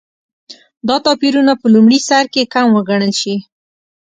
[0.87, 3.35] دا توپیرونه په لومړي سرکې کم وګڼل شي.